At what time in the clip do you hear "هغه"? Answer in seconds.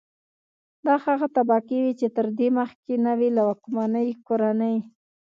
1.05-1.27